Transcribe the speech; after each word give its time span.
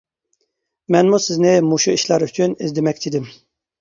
مەنمۇ 0.95 1.19
سىزنى 1.27 1.53
مۇشۇ 1.73 1.95
ئىشلار 1.99 2.27
ئۈچۈن 2.29 2.57
ئىزدىمەكچىدىم. 2.61 3.29